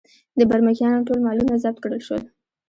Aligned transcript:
د 0.39 0.41
برمکیانو 0.49 1.05
ټول 1.07 1.19
مالونه 1.25 1.53
ضبط 1.63 1.79
کړل 1.83 2.01
شول. 2.07 2.21